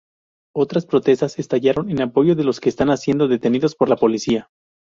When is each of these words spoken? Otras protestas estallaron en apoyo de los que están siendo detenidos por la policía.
Otras 0.55 0.87
protestas 0.87 1.37
estallaron 1.37 1.91
en 1.91 2.01
apoyo 2.01 2.33
de 2.33 2.43
los 2.43 2.59
que 2.59 2.69
están 2.69 2.97
siendo 2.97 3.27
detenidos 3.27 3.75
por 3.75 3.87
la 3.87 3.97
policía. 3.97 4.49